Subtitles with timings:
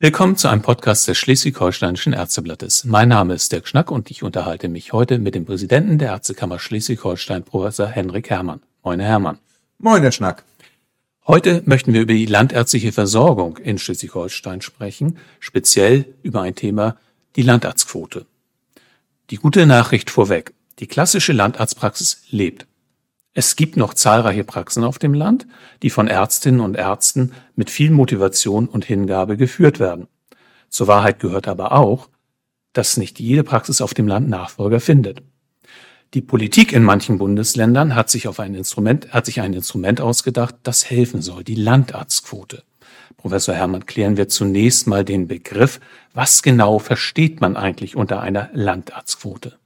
[0.00, 2.84] Willkommen zu einem Podcast des Schleswig-Holsteinischen Ärzteblattes.
[2.84, 6.60] Mein Name ist Dirk Schnack und ich unterhalte mich heute mit dem Präsidenten der Ärztekammer
[6.60, 8.62] Schleswig-Holstein, Professor Henrik Herrmann.
[8.84, 9.38] Moin, Herr Hermann.
[9.78, 10.44] Moin, Herr Schnack.
[11.26, 16.96] Heute möchten wir über die landärztliche Versorgung in Schleswig-Holstein sprechen, speziell über ein Thema,
[17.34, 18.24] die Landarztquote.
[19.30, 20.54] Die gute Nachricht vorweg.
[20.78, 22.68] Die klassische Landarztpraxis lebt.
[23.38, 25.46] Es gibt noch zahlreiche Praxen auf dem Land,
[25.84, 30.08] die von Ärztinnen und Ärzten mit viel Motivation und Hingabe geführt werden.
[30.70, 32.08] Zur Wahrheit gehört aber auch,
[32.72, 35.22] dass nicht jede Praxis auf dem Land Nachfolger findet.
[36.14, 40.56] Die Politik in manchen Bundesländern hat sich auf ein Instrument, hat sich ein Instrument ausgedacht,
[40.64, 42.64] das helfen soll, die Landarztquote.
[43.18, 45.78] Professor Hermann, klären wir zunächst mal den Begriff.
[46.12, 49.56] Was genau versteht man eigentlich unter einer Landarztquote?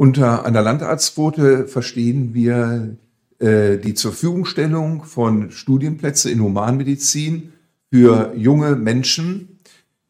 [0.00, 2.96] Unter einer Landarztquote verstehen wir
[3.38, 7.52] äh, die zur Verfügungstellung von Studienplätzen in Humanmedizin
[7.92, 9.60] für junge Menschen,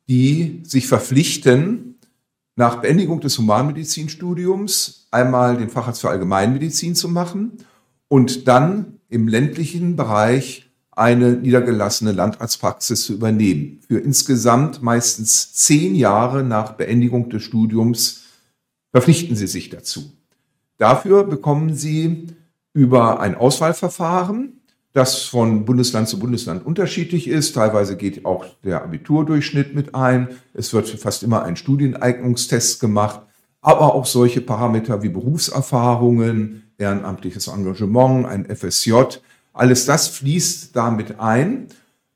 [0.09, 1.97] die sich verpflichten,
[2.55, 7.55] nach Beendigung des Humanmedizinstudiums einmal den Facharzt für Allgemeinmedizin zu machen
[8.07, 13.81] und dann im ländlichen Bereich eine niedergelassene Landarztpraxis zu übernehmen.
[13.89, 18.20] Für insgesamt meistens zehn Jahre nach Beendigung des Studiums
[18.93, 20.13] verpflichten Sie sich dazu.
[20.79, 22.29] Dafür bekommen Sie
[22.73, 24.61] über ein Auswahlverfahren,
[24.93, 27.55] das von Bundesland zu Bundesland unterschiedlich ist.
[27.55, 30.29] Teilweise geht auch der Abiturdurchschnitt mit ein.
[30.55, 33.21] Es wird fast immer ein Studieneignungstest gemacht,
[33.61, 38.95] aber auch solche Parameter wie Berufserfahrungen, ehrenamtliches Engagement, ein FSJ.
[39.53, 41.69] Alles das fließt damit ein.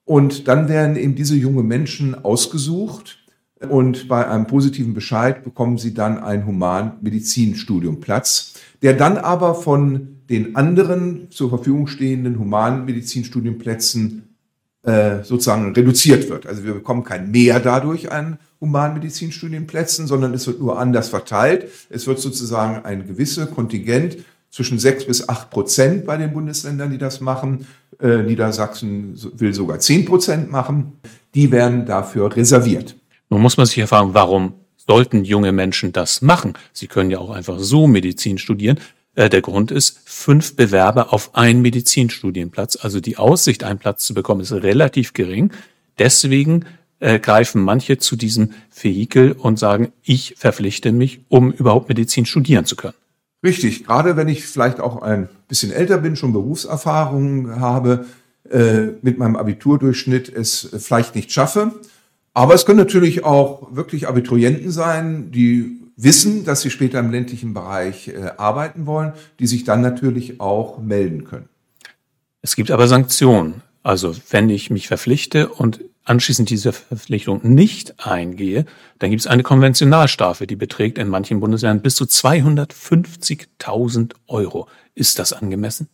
[0.04, 3.23] Und dann werden eben diese jungen Menschen ausgesucht
[3.60, 10.56] und bei einem positiven Bescheid bekommen Sie dann einen Humanmedizinstudiumplatz, der dann aber von den
[10.56, 14.34] anderen zur Verfügung stehenden Humanmedizinstudienplätzen
[14.82, 16.46] äh, sozusagen reduziert wird.
[16.46, 21.68] Also wir bekommen kein Mehr dadurch an Humanmedizinstudienplätzen, sondern es wird nur anders verteilt.
[21.90, 24.18] Es wird sozusagen ein gewisse Kontingent
[24.50, 27.66] zwischen sechs bis acht Prozent bei den Bundesländern, die das machen.
[28.00, 30.92] Äh, Niedersachsen will sogar zehn Prozent machen.
[31.34, 32.96] Die werden dafür reserviert.
[33.30, 36.54] Nun muss man sich ja fragen, warum sollten junge Menschen das machen?
[36.72, 38.78] Sie können ja auch einfach so Medizin studieren.
[39.14, 42.78] Äh, der Grund ist, fünf Bewerber auf einen Medizinstudienplatz.
[42.80, 45.52] Also die Aussicht, einen Platz zu bekommen, ist relativ gering.
[45.98, 46.64] Deswegen
[47.00, 52.64] äh, greifen manche zu diesem Vehikel und sagen, ich verpflichte mich, um überhaupt Medizin studieren
[52.64, 52.94] zu können.
[53.44, 58.06] Richtig, gerade wenn ich vielleicht auch ein bisschen älter bin, schon Berufserfahrung habe,
[58.50, 61.74] äh, mit meinem Abiturdurchschnitt es vielleicht nicht schaffe,
[62.34, 67.54] aber es können natürlich auch wirklich Abiturienten sein, die wissen, dass sie später im ländlichen
[67.54, 71.48] Bereich äh, arbeiten wollen, die sich dann natürlich auch melden können.
[72.42, 73.62] Es gibt aber Sanktionen.
[73.84, 78.66] Also wenn ich mich verpflichte und anschließend diese Verpflichtung nicht eingehe,
[78.98, 84.68] dann gibt es eine Konventionalstrafe, die beträgt in manchen Bundesländern bis zu 250.000 Euro.
[84.94, 85.88] Ist das angemessen?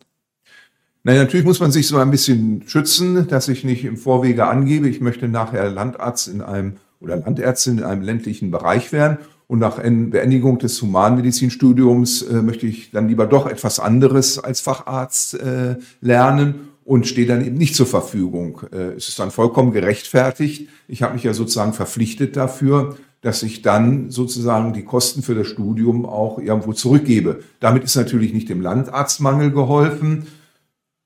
[1.03, 4.87] Naja, natürlich muss man sich so ein bisschen schützen, dass ich nicht im Vorwege angebe,
[4.87, 9.17] ich möchte nachher Landarzt in einem oder Landärztin in einem ländlichen Bereich werden
[9.47, 15.33] und nach Beendigung des Humanmedizinstudiums äh, möchte ich dann lieber doch etwas anderes als Facharzt
[15.33, 18.61] äh, lernen und stehe dann eben nicht zur Verfügung.
[18.71, 20.69] Äh, es ist dann vollkommen gerechtfertigt.
[20.87, 25.47] Ich habe mich ja sozusagen verpflichtet dafür, dass ich dann sozusagen die Kosten für das
[25.47, 27.41] Studium auch irgendwo zurückgebe.
[27.59, 30.27] Damit ist natürlich nicht dem Landarztmangel geholfen,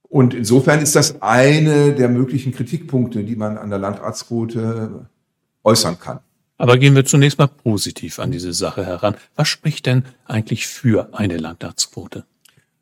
[0.09, 5.07] und insofern ist das eine der möglichen Kritikpunkte, die man an der Landarztquote
[5.63, 6.19] äußern kann.
[6.57, 9.15] Aber gehen wir zunächst mal positiv an diese Sache heran.
[9.35, 12.23] Was spricht denn eigentlich für eine Landarztquote?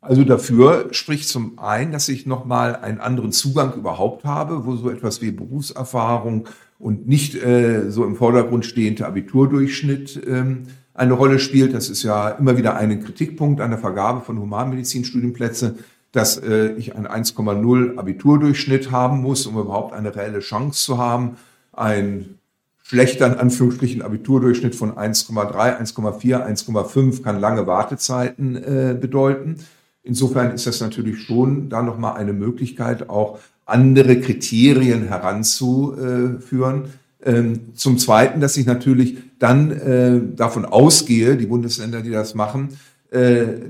[0.00, 4.90] Also dafür spricht zum einen, dass ich nochmal einen anderen Zugang überhaupt habe, wo so
[4.90, 6.46] etwas wie Berufserfahrung
[6.78, 11.72] und nicht äh, so im Vordergrund stehende Abiturdurchschnitt ähm, eine Rolle spielt.
[11.72, 15.78] Das ist ja immer wieder ein Kritikpunkt an der Vergabe von Humanmedizinstudienplätzen
[16.14, 21.36] dass äh, ich einen 1,0 Abiturdurchschnitt haben muss, um überhaupt eine reelle Chance zu haben.
[21.72, 22.38] Ein
[22.84, 29.56] schlechter, in Anführungsstrichen, Abiturdurchschnitt von 1,3, 1,4, 1,5 kann lange Wartezeiten äh, bedeuten.
[30.04, 36.84] Insofern ist das natürlich schon da nochmal eine Möglichkeit, auch andere Kriterien heranzuführen.
[37.24, 42.68] Ähm, zum Zweiten, dass ich natürlich dann äh, davon ausgehe, die Bundesländer, die das machen,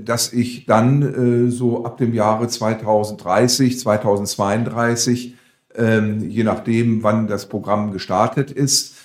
[0.03, 5.35] dass ich dann äh, so ab dem Jahre 2030, 2032,
[5.75, 8.95] ähm, je nachdem, wann das Programm gestartet ist,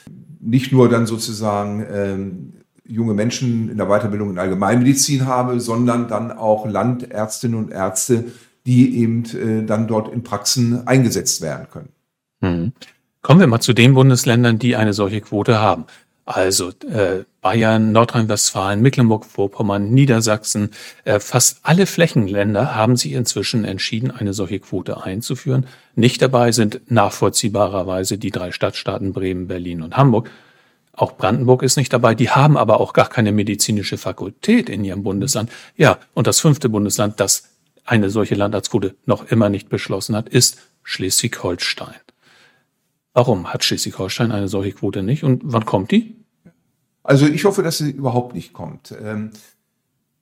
[0.41, 2.53] nicht nur dann sozusagen ähm,
[2.87, 8.25] junge Menschen in der Weiterbildung in Allgemeinmedizin habe, sondern dann auch Landärztinnen und Ärzte,
[8.67, 11.89] die eben äh, dann dort in Praxen eingesetzt werden können.
[12.41, 12.73] Mhm.
[13.23, 15.85] Kommen wir mal zu den Bundesländern, die eine solche Quote haben.
[16.25, 20.71] Also äh, Bayern, Nordrhein-Westfalen, Mecklenburg-Vorpommern, Niedersachsen,
[21.05, 25.67] äh, fast alle Flächenländer haben sich inzwischen entschieden, eine solche Quote einzuführen.
[25.97, 30.31] Nicht dabei sind nachvollziehbarerweise die drei Stadtstaaten Bremen, Berlin und Hamburg.
[30.93, 32.15] Auch Brandenburg ist nicht dabei.
[32.15, 35.51] Die haben aber auch gar keine medizinische Fakultät in ihrem Bundesland.
[35.77, 37.45] Ja, und das fünfte Bundesland, das
[37.85, 41.95] eine solche Landarztquote noch immer nicht beschlossen hat, ist Schleswig-Holstein.
[43.21, 46.17] Warum hat Schleswig-Holstein eine solche Quote nicht und wann kommt die?
[47.03, 48.95] Also ich hoffe, dass sie überhaupt nicht kommt.
[49.05, 49.33] Ähm,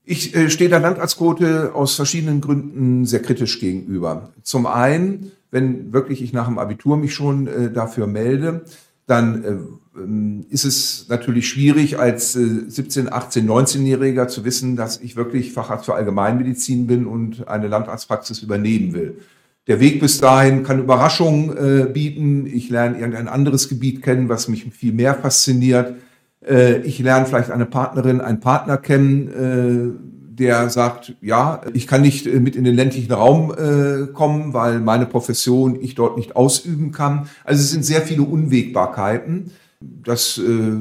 [0.04, 4.32] ich äh, stehe der Landarztquote aus verschiedenen Gründen sehr kritisch gegenüber.
[4.42, 8.64] Zum einen, wenn wirklich ich nach dem Abitur mich schon äh, dafür melde,
[9.06, 9.56] dann äh,
[9.96, 15.84] ähm, ist es natürlich schwierig als 17, 18, 19-Jähriger zu wissen, dass ich wirklich Facharzt
[15.84, 19.20] für Allgemeinmedizin bin und eine Landarztpraxis übernehmen will.
[19.68, 22.46] Der Weg bis dahin kann Überraschungen äh, bieten.
[22.46, 25.96] Ich lerne irgendein anderes Gebiet kennen, was mich viel mehr fasziniert.
[26.40, 32.00] Äh, ich lerne vielleicht eine Partnerin, einen Partner kennen, äh, der sagt, ja, ich kann
[32.00, 36.34] nicht äh, mit in den ländlichen Raum äh, kommen, weil meine Profession ich dort nicht
[36.34, 37.28] ausüben kann.
[37.44, 39.50] Also es sind sehr viele Unwägbarkeiten.
[39.80, 40.72] Das äh,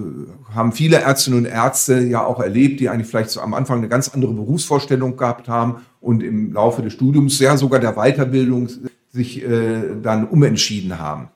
[0.54, 3.90] haben viele Ärztinnen und Ärzte ja auch erlebt, die eigentlich vielleicht so am Anfang eine
[3.90, 8.70] ganz andere Berufsvorstellung gehabt haben und im Laufe des Studiums, ja sogar der Weiterbildung,
[9.10, 11.30] sich äh, dann umentschieden haben.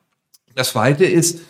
[0.56, 1.42] Das Zweite ist,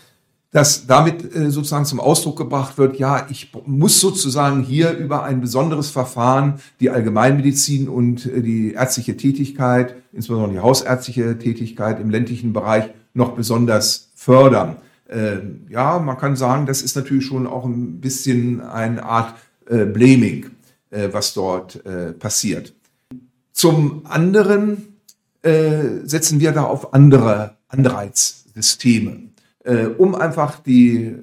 [0.51, 5.39] dass damit äh, sozusagen zum Ausdruck gebracht wird, ja, ich muss sozusagen hier über ein
[5.39, 12.51] besonderes Verfahren die Allgemeinmedizin und äh, die ärztliche Tätigkeit, insbesondere die hausärztliche Tätigkeit im ländlichen
[12.51, 14.75] Bereich noch besonders fördern.
[15.11, 19.35] Ähm, ja, man kann sagen, das ist natürlich schon auch ein bisschen eine Art
[19.67, 20.51] äh, Blaming,
[20.89, 22.73] äh, was dort äh, passiert.
[23.53, 24.87] Zum anderen
[25.43, 29.29] setzen wir da auf andere Anreizsysteme,
[29.97, 31.15] um einfach die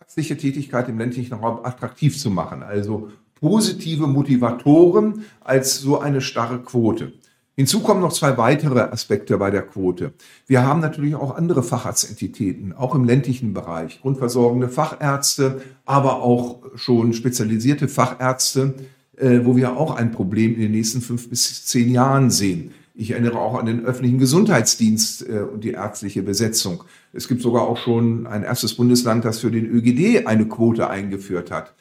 [0.00, 2.62] ärztliche Tätigkeit im ländlichen Raum attraktiv zu machen.
[2.62, 7.12] Also positive Motivatoren als so eine starre Quote.
[7.58, 10.12] Hinzu kommen noch zwei weitere Aspekte bei der Quote.
[10.46, 17.14] Wir haben natürlich auch andere Facharztentitäten, auch im ländlichen Bereich, grundversorgende Fachärzte, aber auch schon
[17.14, 18.74] spezialisierte Fachärzte,
[19.16, 22.72] äh, wo wir auch ein Problem in den nächsten fünf bis zehn Jahren sehen.
[22.94, 26.84] Ich erinnere auch an den öffentlichen Gesundheitsdienst äh, und die ärztliche Besetzung.
[27.14, 31.50] Es gibt sogar auch schon ein erstes Bundesland, das für den ÖGD eine Quote eingeführt
[31.50, 31.74] hat.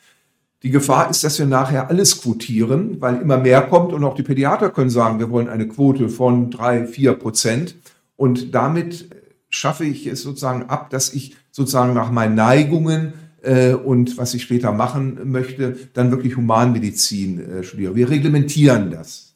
[0.66, 4.24] Die Gefahr ist, dass wir nachher alles quotieren, weil immer mehr kommt und auch die
[4.24, 7.76] Pädiater können sagen, wir wollen eine Quote von drei, vier Prozent.
[8.16, 9.10] Und damit
[9.48, 13.14] schaffe ich es sozusagen ab, dass ich sozusagen nach meinen Neigungen
[13.44, 17.96] äh, und was ich später machen möchte, dann wirklich Humanmedizin äh, studiere.
[17.96, 19.36] Wir reglementieren das.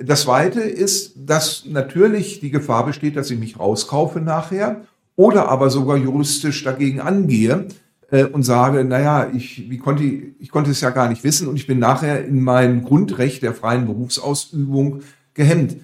[0.00, 4.82] Das Zweite ist, dass natürlich die Gefahr besteht, dass ich mich rauskaufe nachher
[5.16, 7.66] oder aber sogar juristisch dagegen angehe,
[8.10, 11.56] äh, und sage, naja, ich, wie konnte, ich, konnte es ja gar nicht wissen und
[11.56, 15.02] ich bin nachher in meinem Grundrecht der freien Berufsausübung
[15.34, 15.76] gehemmt.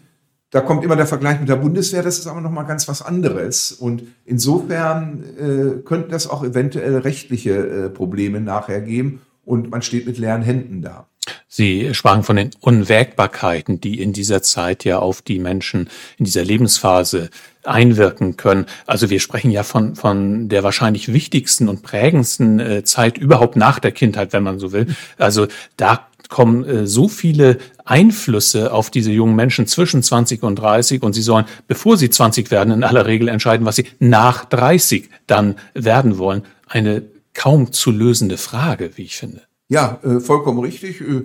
[0.51, 3.73] Da kommt immer der Vergleich mit der Bundeswehr, das ist aber nochmal ganz was anderes.
[3.73, 10.07] Und insofern äh, könnten das auch eventuell rechtliche äh, Probleme nachher geben und man steht
[10.07, 11.09] mit leeren Händen da.
[11.49, 15.89] Sie sprachen von den Unwägbarkeiten, die in dieser Zeit ja auf die Menschen
[16.19, 17.31] in dieser Lebensphase
[17.63, 18.67] einwirken können.
[18.87, 23.79] Also wir sprechen ja von, von der wahrscheinlich wichtigsten und prägendsten äh, Zeit überhaupt nach
[23.79, 24.95] der Kindheit, wenn man so will.
[25.17, 25.47] Also
[25.77, 31.13] da kommen äh, so viele Einflüsse auf diese jungen Menschen zwischen 20 und 30 und
[31.13, 35.57] sie sollen, bevor sie 20 werden, in aller Regel entscheiden, was sie nach 30 dann
[35.75, 36.43] werden wollen.
[36.67, 37.03] Eine
[37.35, 39.43] kaum zu lösende Frage, wie ich finde.
[39.69, 41.01] Ja, äh, vollkommen richtig.
[41.01, 41.23] Äh,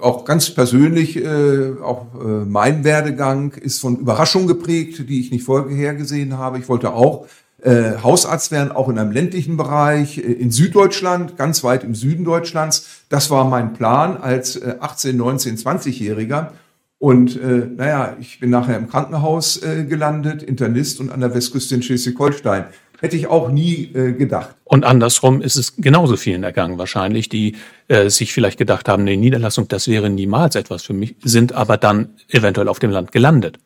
[0.00, 5.44] auch ganz persönlich, äh, auch äh, mein Werdegang ist von Überraschung geprägt, die ich nicht
[5.44, 6.58] vorher gesehen habe.
[6.58, 7.26] Ich wollte auch
[7.60, 12.24] äh, Hausarzt werden, auch in einem ländlichen Bereich, äh, in Süddeutschland, ganz weit im Süden
[12.24, 12.86] Deutschlands.
[13.08, 16.52] Das war mein Plan als äh, 18, 19, 20-Jähriger.
[17.00, 21.82] Und äh, naja, ich bin nachher im Krankenhaus gelandet, Internist und an der Westküste in
[21.82, 22.64] Schleswig-Holstein.
[23.00, 24.56] Hätte ich auch nie äh, gedacht.
[24.64, 29.16] Und andersrum ist es genauso vielen ergangen wahrscheinlich, die äh, sich vielleicht gedacht haben, eine
[29.16, 33.58] Niederlassung, das wäre niemals etwas für mich, sind aber dann eventuell auf dem Land gelandet.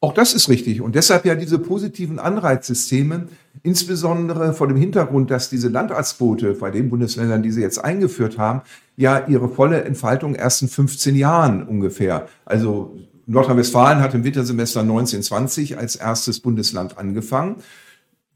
[0.00, 0.82] Auch das ist richtig.
[0.82, 3.28] Und deshalb ja diese positiven Anreizsysteme,
[3.62, 8.60] insbesondere vor dem Hintergrund, dass diese Landarztquote bei den Bundesländern, die sie jetzt eingeführt haben,
[8.96, 12.28] ja ihre volle Entfaltung erst in 15 Jahren ungefähr.
[12.44, 17.56] Also Nordrhein-Westfalen hat im Wintersemester 1920 als erstes Bundesland angefangen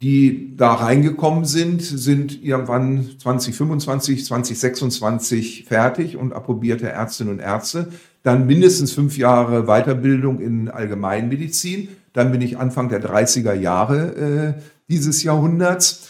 [0.02, 7.88] die da reingekommen sind, sind irgendwann 2025, 2026 fertig und approbierte Ärztinnen und Ärzte.
[8.22, 11.88] Dann mindestens fünf Jahre Weiterbildung in Allgemeinmedizin.
[12.14, 16.08] Dann bin ich Anfang der 30er Jahre äh, dieses Jahrhunderts.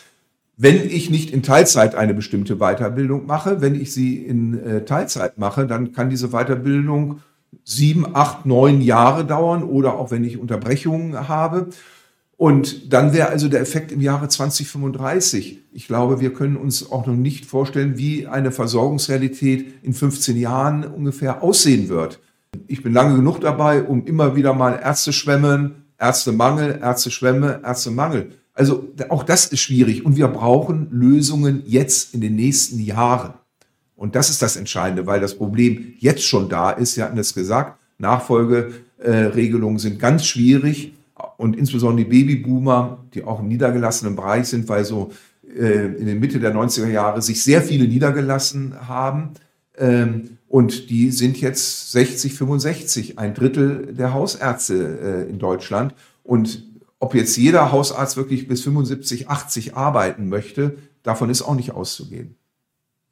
[0.57, 5.37] Wenn ich nicht in Teilzeit eine bestimmte Weiterbildung mache, wenn ich sie in äh, Teilzeit
[5.39, 7.21] mache, dann kann diese Weiterbildung
[7.65, 11.71] sieben, acht, neun Jahre dauern oder auch wenn ich Unterbrechungen habe.
[12.41, 15.59] Und dann wäre also der Effekt im Jahre 2035.
[15.75, 20.85] Ich glaube, wir können uns auch noch nicht vorstellen, wie eine Versorgungsrealität in 15 Jahren
[20.85, 22.19] ungefähr aussehen wird.
[22.67, 27.11] Ich bin lange genug dabei, um immer wieder mal Ärzte schwemmen, Ärztemangel, Ärzte
[27.63, 28.31] Ärztemangel.
[28.55, 33.35] Also auch das ist schwierig und wir brauchen Lösungen jetzt in den nächsten Jahren.
[33.97, 36.95] Und das ist das Entscheidende, weil das Problem jetzt schon da ist.
[36.95, 40.95] Sie hatten es gesagt, Nachfolgeregelungen sind ganz schwierig
[41.41, 45.11] und insbesondere die Babyboomer, die auch im niedergelassenen Bereich sind, weil so
[45.59, 49.31] äh, in der Mitte der 90er Jahre sich sehr viele niedergelassen haben.
[49.79, 55.95] Ähm, und die sind jetzt 60, 65, ein Drittel der Hausärzte äh, in Deutschland.
[56.25, 56.67] Und
[56.99, 62.37] ob jetzt jeder Hausarzt wirklich bis 75, 80 arbeiten möchte, davon ist auch nicht auszugehen.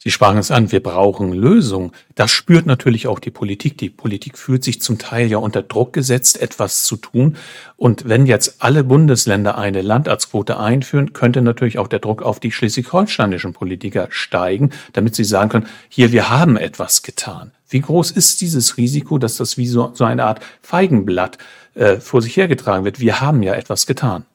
[0.01, 1.91] Sie sprachen es an, wir brauchen Lösungen.
[2.15, 3.79] Das spürt natürlich auch die Politik.
[3.79, 7.37] Die Politik fühlt sich zum Teil ja unter Druck gesetzt, etwas zu tun.
[7.77, 12.53] Und wenn jetzt alle Bundesländer eine Landarztquote einführen, könnte natürlich auch der Druck auf die
[12.53, 17.51] schleswig-holsteinischen Politiker steigen, damit sie sagen können, hier, wir haben etwas getan.
[17.69, 21.39] Wie groß ist dieses Risiko, dass das wie so, so eine Art Feigenblatt
[21.75, 23.01] äh, vor sich hergetragen wird?
[23.01, 24.27] Wir haben ja etwas getan.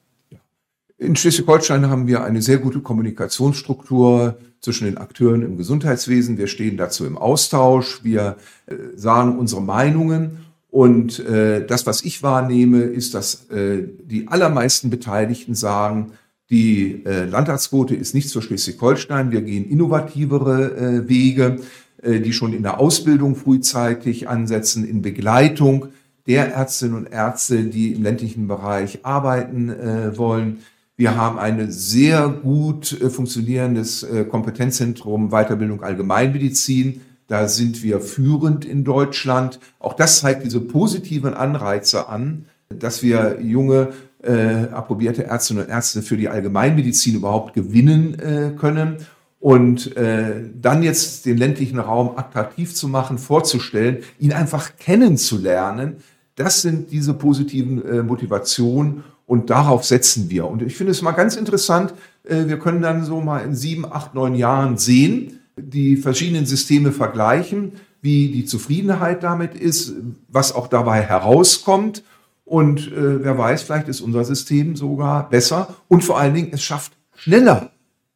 [0.96, 6.38] In Schleswig-Holstein haben wir eine sehr gute Kommunikationsstruktur zwischen den Akteuren im Gesundheitswesen.
[6.38, 8.04] Wir stehen dazu im Austausch.
[8.04, 8.36] Wir
[8.66, 10.46] äh, sagen unsere Meinungen.
[10.70, 16.12] Und äh, das, was ich wahrnehme, ist, dass äh, die allermeisten Beteiligten sagen,
[16.48, 19.32] die äh, Landarztquote ist nicht für Schleswig-Holstein.
[19.32, 21.58] Wir gehen innovativere äh, Wege,
[22.02, 25.88] äh, die schon in der Ausbildung frühzeitig ansetzen, in Begleitung
[26.26, 30.60] der Ärztinnen und Ärzte, die im ländlichen Bereich arbeiten äh, wollen.
[30.96, 37.00] Wir haben ein sehr gut äh, funktionierendes äh, Kompetenzzentrum Weiterbildung Allgemeinmedizin.
[37.26, 39.58] Da sind wir führend in Deutschland.
[39.80, 46.02] Auch das zeigt diese positiven Anreize an, dass wir junge, äh, approbierte Ärztinnen und Ärzte
[46.02, 48.98] für die Allgemeinmedizin überhaupt gewinnen äh, können.
[49.40, 55.96] Und äh, dann jetzt den ländlichen Raum attraktiv zu machen, vorzustellen, ihn einfach kennenzulernen,
[56.36, 60.46] das sind diese positiven äh, Motivationen und darauf setzen wir.
[60.46, 63.84] Und ich finde es mal ganz interessant, äh, wir können dann so mal in sieben,
[63.84, 69.94] acht, neun Jahren sehen, die verschiedenen Systeme vergleichen, wie die Zufriedenheit damit ist,
[70.28, 72.02] was auch dabei herauskommt.
[72.44, 75.74] Und äh, wer weiß, vielleicht ist unser System sogar besser.
[75.88, 77.70] Und vor allen Dingen, es schafft schneller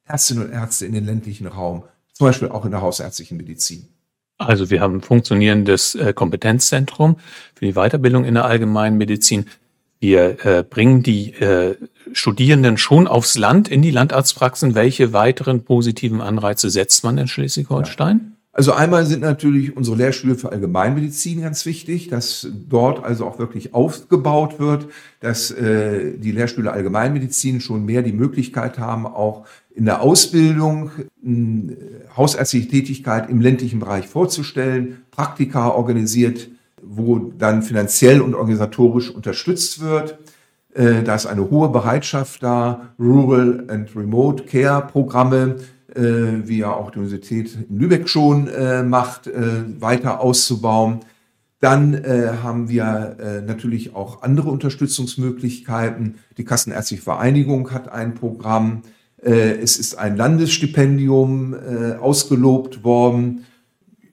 [0.04, 3.88] Ärztinnen und Ärzte in den ländlichen Raum, zum Beispiel auch in der hausärztlichen Medizin.
[4.38, 7.16] Also wir haben ein funktionierendes äh, Kompetenzzentrum
[7.54, 9.46] für die Weiterbildung in der allgemeinen Medizin.
[10.00, 11.76] Wir äh, bringen die äh,
[12.12, 14.74] Studierenden schon aufs Land in die Landarztpraxen.
[14.74, 18.20] Welche weiteren positiven Anreize setzt man in Schleswig-Holstein?
[18.22, 18.38] Ja.
[18.58, 23.72] Also einmal sind natürlich unsere Lehrstühle für Allgemeinmedizin ganz wichtig, dass dort also auch wirklich
[23.72, 24.88] aufgebaut wird,
[25.20, 30.90] dass äh, die Lehrstühle Allgemeinmedizin schon mehr die Möglichkeit haben, auch in der Ausbildung
[31.24, 31.76] äh,
[32.16, 36.48] hausärztliche Tätigkeit im ländlichen Bereich vorzustellen, Praktika organisiert
[36.88, 40.18] wo dann finanziell und organisatorisch unterstützt wird.
[40.74, 45.56] Äh, da ist eine hohe Bereitschaft da, Rural and Remote Care Programme,
[45.94, 46.02] äh,
[46.44, 49.30] wie ja auch die Universität in Lübeck schon äh, macht,
[49.80, 51.00] weiter auszubauen.
[51.60, 56.16] Dann äh, haben wir äh, natürlich auch andere Unterstützungsmöglichkeiten.
[56.36, 58.82] Die Kassenärztliche Vereinigung hat ein Programm.
[59.20, 61.56] Äh, es ist ein Landesstipendium
[62.00, 63.44] ausgelobt worden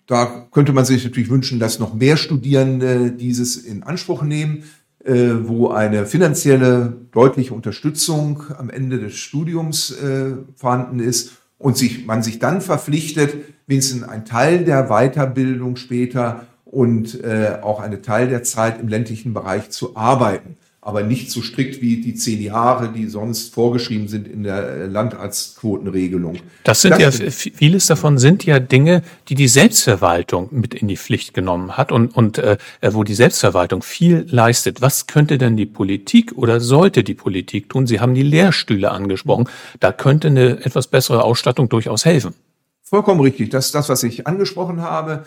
[0.08, 4.64] da könnte man sich natürlich wünschen, dass noch mehr Studierende dieses in Anspruch nehmen,
[5.04, 12.06] äh, wo eine finanzielle deutliche Unterstützung am Ende des Studiums äh, vorhanden ist und sich,
[12.06, 13.36] man sich dann verpflichtet,
[13.68, 19.34] wenigstens ein Teil der Weiterbildung später und äh, auch eine Teil der Zeit im ländlichen
[19.34, 24.28] Bereich zu arbeiten aber nicht so strikt wie die zehn Jahre, die sonst vorgeschrieben sind
[24.28, 26.38] in der äh, Landarztquotenregelung.
[26.64, 30.96] Das sind das ja, vieles davon sind ja Dinge, die die Selbstverwaltung mit in die
[30.96, 34.80] Pflicht genommen hat und, und äh, wo die Selbstverwaltung viel leistet.
[34.80, 37.88] Was könnte denn die Politik oder sollte die Politik tun?
[37.88, 39.50] Sie haben die Lehrstühle angesprochen.
[39.80, 42.36] Da könnte eine etwas bessere Ausstattung durchaus helfen.
[42.84, 43.50] Vollkommen richtig.
[43.50, 45.26] Das ist das, was ich angesprochen habe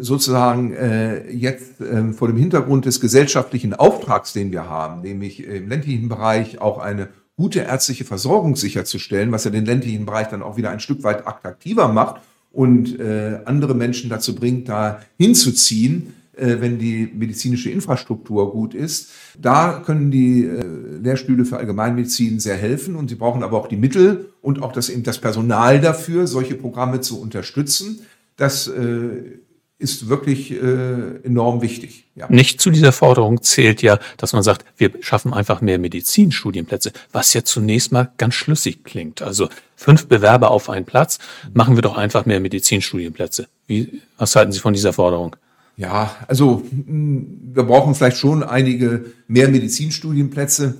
[0.00, 5.68] sozusagen äh, jetzt äh, vor dem Hintergrund des gesellschaftlichen Auftrags, den wir haben, nämlich im
[5.68, 10.56] ländlichen Bereich auch eine gute ärztliche Versorgung sicherzustellen, was ja den ländlichen Bereich dann auch
[10.56, 16.56] wieder ein Stück weit attraktiver macht und äh, andere Menschen dazu bringt, da hinzuziehen, äh,
[16.60, 19.10] wenn die medizinische Infrastruktur gut ist.
[19.40, 20.64] Da können die äh,
[21.00, 24.90] Lehrstühle für Allgemeinmedizin sehr helfen und sie brauchen aber auch die Mittel und auch das,
[25.02, 28.00] das Personal dafür, solche Programme zu unterstützen.
[28.36, 29.38] Das äh,
[29.78, 32.04] ist wirklich äh, enorm wichtig.
[32.16, 32.26] Ja.
[32.28, 37.32] Nicht zu dieser Forderung zählt ja, dass man sagt, wir schaffen einfach mehr Medizinstudienplätze, was
[37.32, 39.22] ja zunächst mal ganz schlüssig klingt.
[39.22, 41.20] Also fünf Bewerber auf einen Platz,
[41.54, 43.46] machen wir doch einfach mehr Medizinstudienplätze.
[43.68, 45.36] Wie, was halten Sie von dieser Forderung?
[45.76, 50.74] Ja, also hm, wir brauchen vielleicht schon einige mehr Medizinstudienplätze,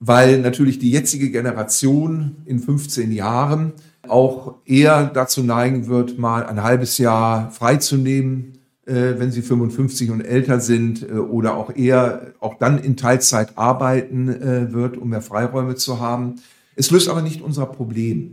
[0.00, 3.74] weil natürlich die jetzige Generation in 15 Jahren
[4.10, 10.20] auch eher dazu neigen wird, mal ein halbes Jahr freizunehmen, äh, wenn sie 55 und
[10.20, 15.22] älter sind äh, oder auch eher auch dann in Teilzeit arbeiten äh, wird, um mehr
[15.22, 16.36] Freiräume zu haben.
[16.76, 18.32] Es löst aber nicht unser Problem.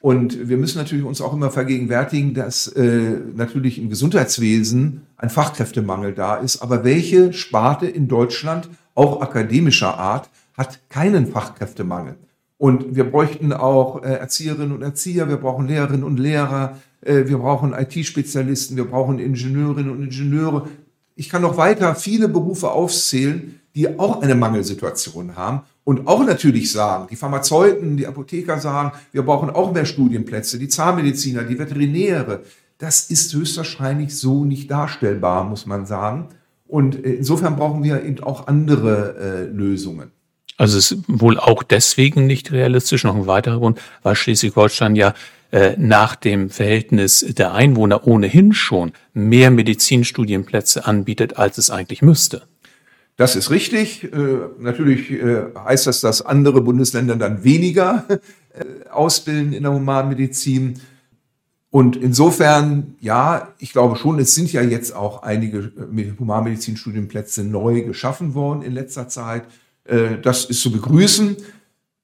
[0.00, 6.12] Und wir müssen natürlich uns auch immer vergegenwärtigen, dass äh, natürlich im Gesundheitswesen ein Fachkräftemangel
[6.12, 6.60] da ist.
[6.60, 12.16] Aber welche Sparte in Deutschland, auch akademischer Art, hat keinen Fachkräftemangel?
[12.62, 17.38] Und wir bräuchten auch äh, Erzieherinnen und Erzieher, wir brauchen Lehrerinnen und Lehrer, äh, wir
[17.38, 20.68] brauchen IT-Spezialisten, wir brauchen Ingenieurinnen und Ingenieure.
[21.16, 26.70] Ich kann noch weiter viele Berufe aufzählen, die auch eine Mangelsituation haben und auch natürlich
[26.70, 32.42] sagen, die Pharmazeuten, die Apotheker sagen, wir brauchen auch mehr Studienplätze, die Zahnmediziner, die Veterinäre.
[32.78, 36.28] Das ist höchstwahrscheinlich so nicht darstellbar, muss man sagen.
[36.68, 40.12] Und äh, insofern brauchen wir eben auch andere äh, Lösungen.
[40.62, 43.02] Also es ist wohl auch deswegen nicht realistisch.
[43.02, 45.12] Noch ein weiterer Grund, weil Schleswig-Holstein ja
[45.50, 52.42] äh, nach dem Verhältnis der Einwohner ohnehin schon mehr Medizinstudienplätze anbietet, als es eigentlich müsste.
[53.16, 54.04] Das ist richtig.
[54.04, 54.08] Äh,
[54.60, 60.80] natürlich äh, heißt das, dass andere Bundesländer dann weniger äh, ausbilden in der Humanmedizin.
[61.70, 67.82] Und insofern, ja, ich glaube schon, es sind ja jetzt auch einige äh, Humanmedizinstudienplätze neu
[67.82, 69.42] geschaffen worden in letzter Zeit.
[69.84, 71.36] Äh, das ist zu begrüßen.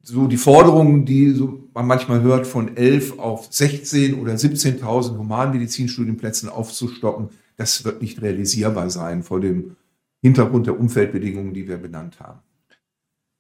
[0.03, 1.39] So die Forderungen, die
[1.75, 8.89] man manchmal hört, von 11 auf 16 oder 17.000 Humanmedizinstudienplätzen aufzustocken, das wird nicht realisierbar
[8.89, 9.77] sein vor dem
[10.23, 12.41] Hintergrund der Umfeldbedingungen, die wir benannt haben.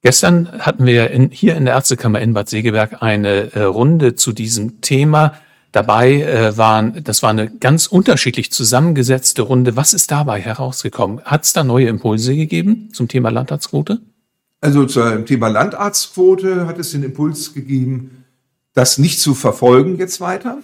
[0.02, 4.32] Gestern hatten wir in, hier in der Ärztekammer in Bad Segeberg eine äh, Runde zu
[4.32, 5.34] diesem Thema.
[5.72, 9.74] Dabei äh, waren, das war eine ganz unterschiedlich zusammengesetzte Runde.
[9.74, 11.20] Was ist dabei herausgekommen?
[11.24, 14.00] Hat es da neue Impulse gegeben zum Thema Landtagsquote?
[14.60, 18.24] Also zum Thema Landarztquote hat es den Impuls gegeben,
[18.72, 20.58] das nicht zu verfolgen jetzt weiter.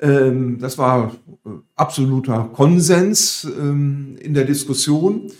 [0.00, 5.30] Ähm, das war äh, absoluter Konsens ähm, in der Diskussion.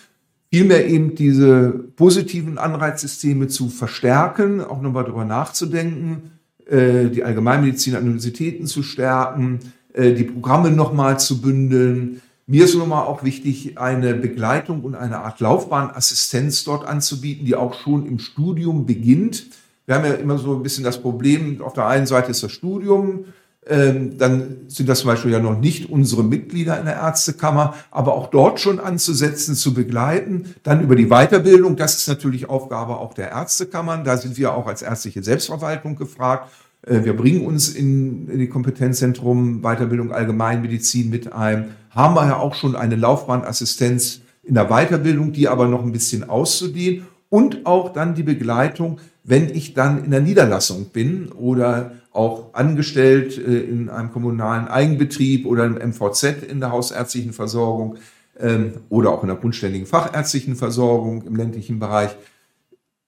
[0.53, 6.33] Vielmehr eben diese positiven Anreizsysteme zu verstärken, auch nochmal darüber nachzudenken,
[6.66, 9.61] äh, die Allgemeinmedizin an Universitäten zu stärken,
[9.92, 12.20] äh, die Programme nochmal zu bündeln,
[12.51, 17.75] mir ist nochmal auch wichtig, eine Begleitung und eine Art Laufbahnassistenz dort anzubieten, die auch
[17.75, 19.47] schon im Studium beginnt.
[19.87, 22.51] Wir haben ja immer so ein bisschen das Problem, auf der einen Seite ist das
[22.51, 23.27] Studium,
[23.69, 28.15] ähm, dann sind das zum Beispiel ja noch nicht unsere Mitglieder in der Ärztekammer, aber
[28.15, 30.57] auch dort schon anzusetzen, zu begleiten.
[30.65, 34.03] Dann über die Weiterbildung, das ist natürlich Aufgabe auch der Ärztekammern.
[34.03, 36.51] Da sind wir auch als ärztliche Selbstverwaltung gefragt.
[36.83, 42.37] Äh, wir bringen uns in, in die Kompetenzzentrum Weiterbildung Allgemeinmedizin mit ein haben wir ja
[42.37, 47.93] auch schon eine Laufbahnassistenz in der Weiterbildung, die aber noch ein bisschen auszudehnen und auch
[47.93, 53.88] dann die Begleitung, wenn ich dann in der Niederlassung bin oder auch angestellt äh, in
[53.88, 57.97] einem kommunalen Eigenbetrieb oder im MVZ in der hausärztlichen Versorgung
[58.38, 62.11] ähm, oder auch in der grundständigen fachärztlichen Versorgung im ländlichen Bereich.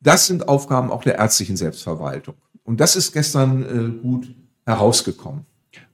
[0.00, 2.34] Das sind Aufgaben auch der ärztlichen Selbstverwaltung.
[2.64, 5.46] Und das ist gestern äh, gut herausgekommen.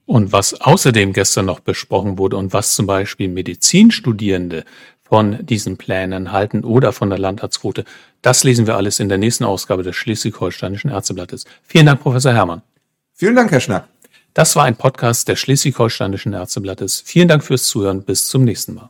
[0.05, 4.65] Und was außerdem gestern noch besprochen wurde und was zum Beispiel Medizinstudierende
[5.03, 7.85] von diesen Plänen halten oder von der Landarztquote,
[8.21, 11.45] das lesen wir alles in der nächsten Ausgabe des Schleswig-Holsteinischen Ärzteblattes.
[11.63, 12.61] Vielen Dank, Professor Herrmann.
[13.13, 13.87] Vielen Dank, Herr Schnack.
[14.33, 17.01] Das war ein Podcast des Schleswig-Holsteinischen Ärzteblattes.
[17.05, 18.03] Vielen Dank fürs Zuhören.
[18.03, 18.89] Bis zum nächsten Mal.